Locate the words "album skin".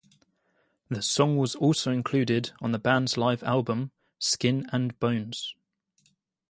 3.43-4.65